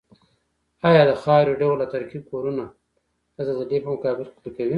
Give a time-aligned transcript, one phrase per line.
[0.87, 2.65] ایا د خاورې ډول او ترکیب کورنه
[3.35, 4.69] د زلزلې په مقابل کې کلکوي؟